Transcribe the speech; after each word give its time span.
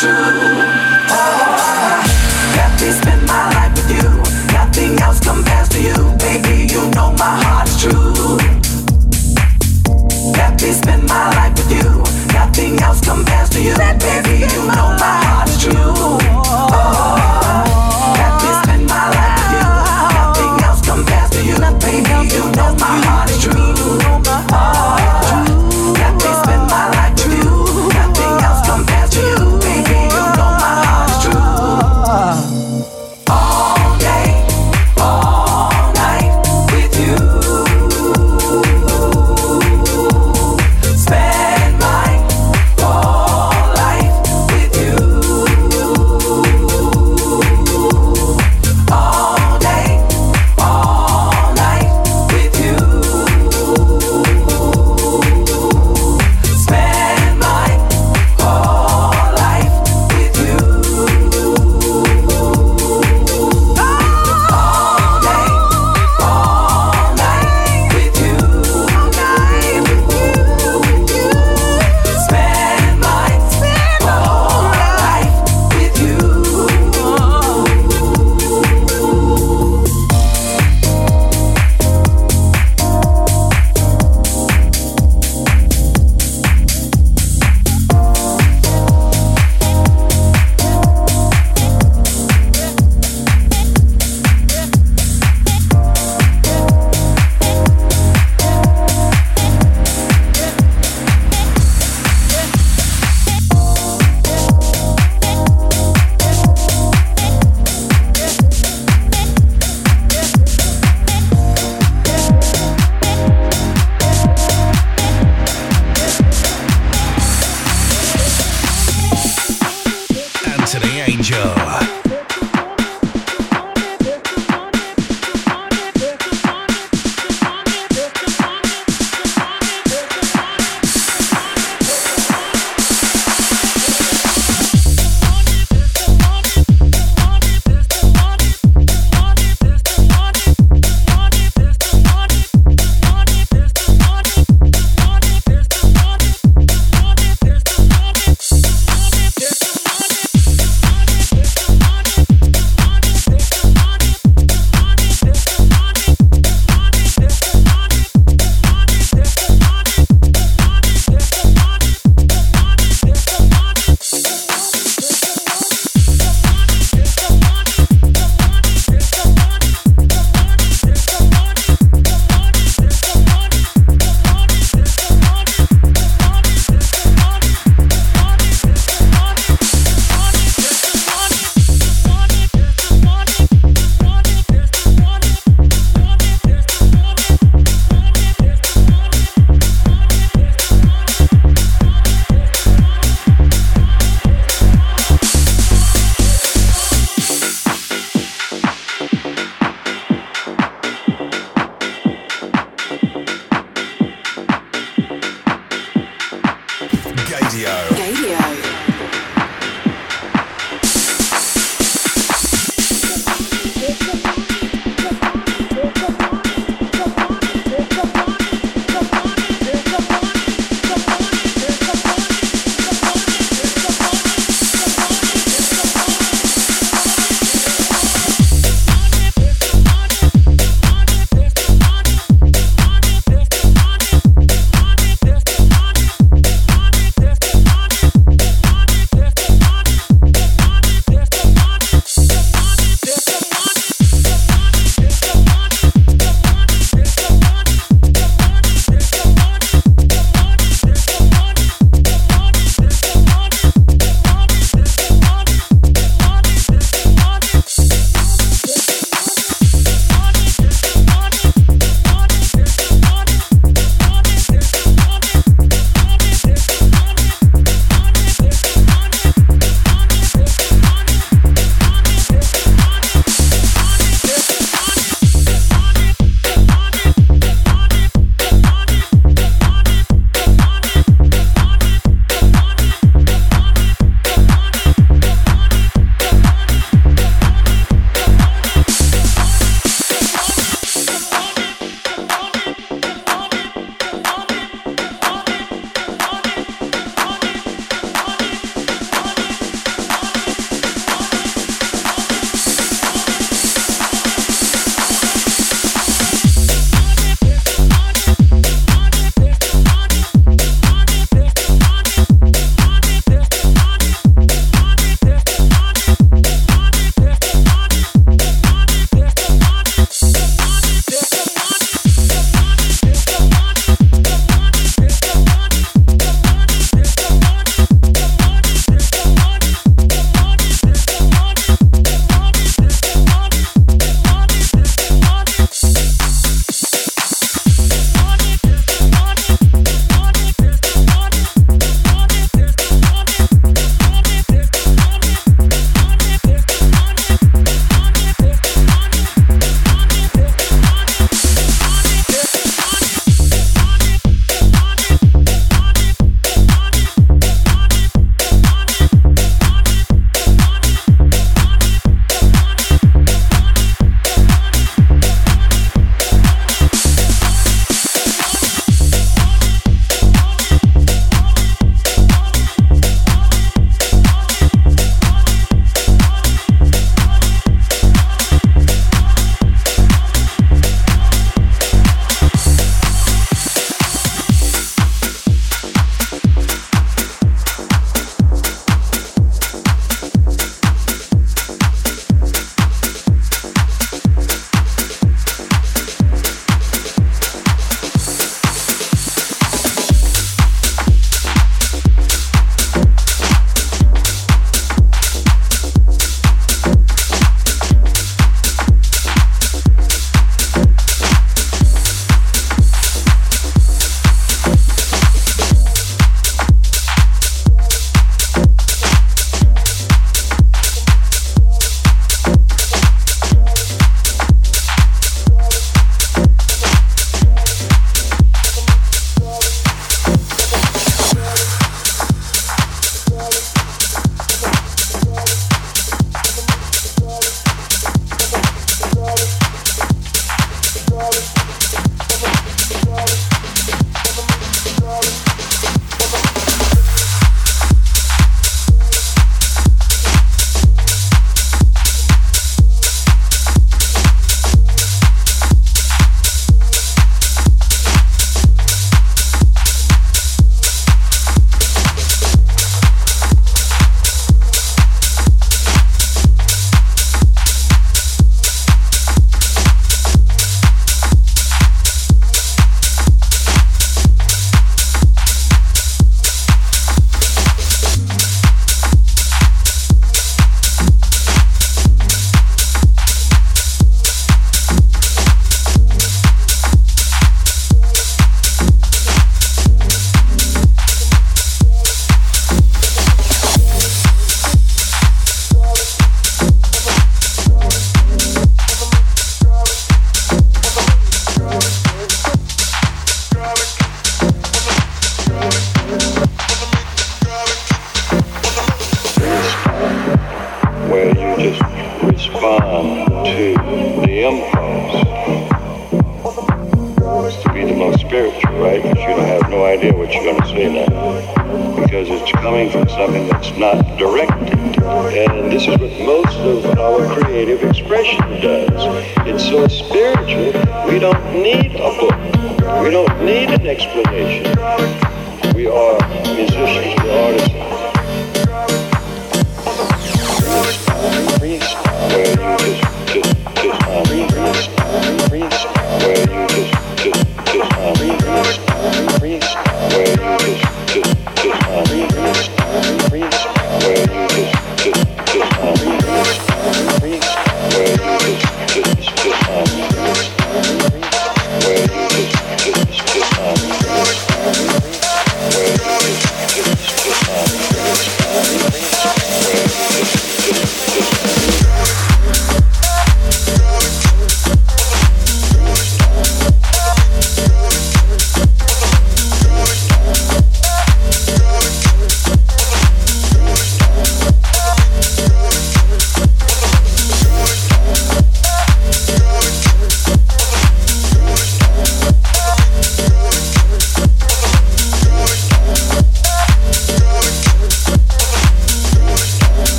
true. 0.00 1.57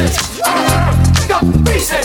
pieces. 0.00 0.40
Got 1.28 1.42
pieces. 1.64 1.99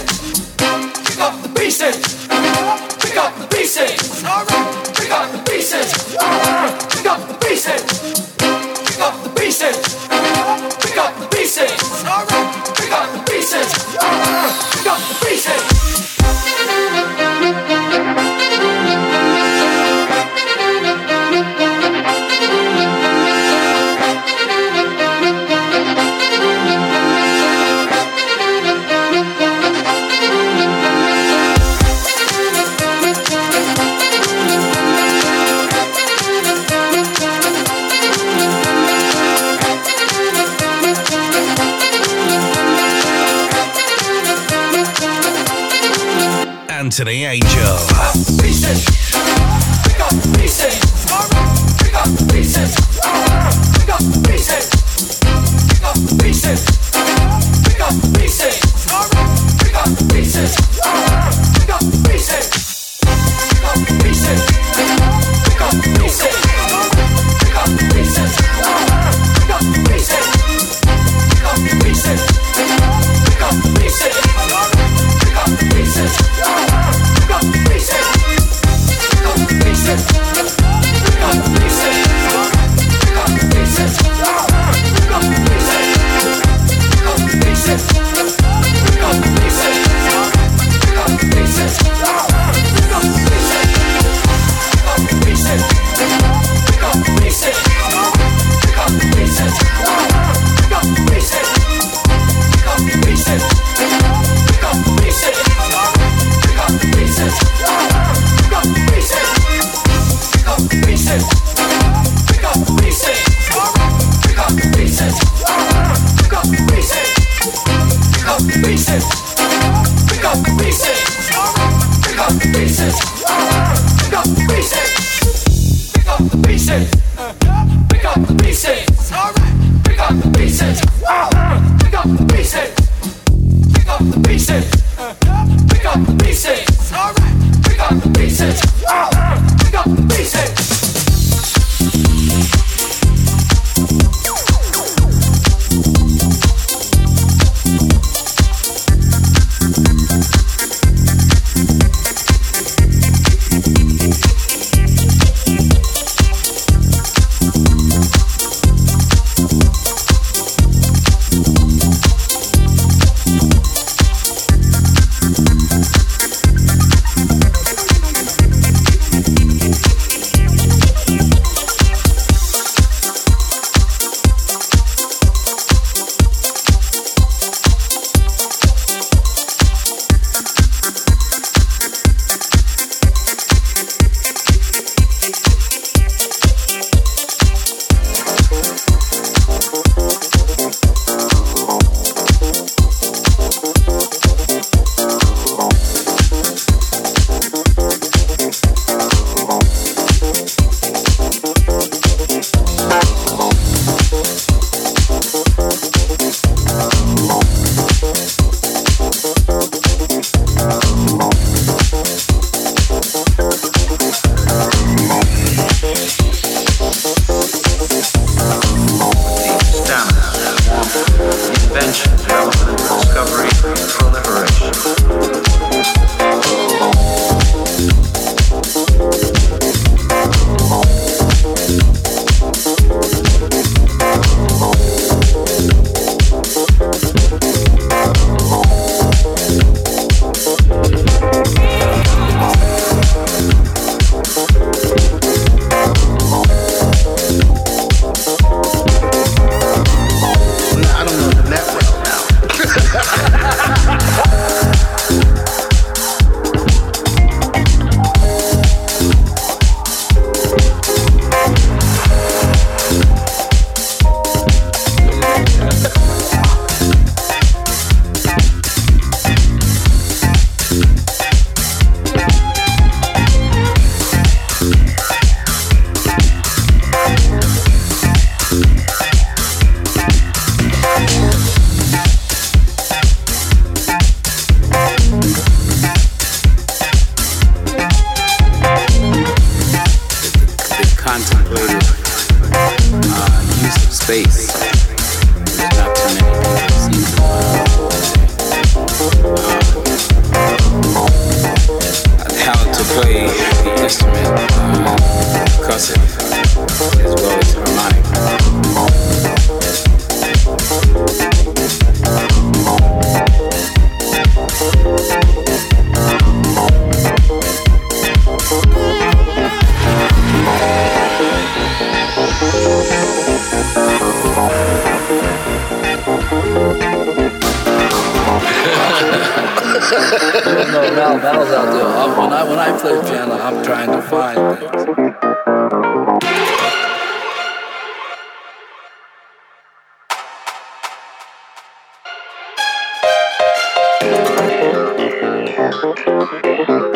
그래. 346.05 346.94